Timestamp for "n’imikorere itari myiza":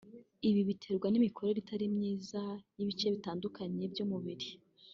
1.09-2.41